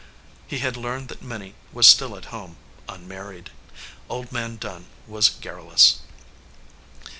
He 0.47 0.57
had 0.57 0.75
learned 0.77 1.09
that 1.09 1.21
Minnie 1.21 1.53
was 1.71 1.87
still 1.87 2.15
at 2.17 2.25
home, 2.33 2.57
unmarried. 2.89 3.51
Old 4.09 4.31
Man 4.31 4.55
Dunn 4.55 4.87
was 5.05 5.29
garrulous. 5.29 5.99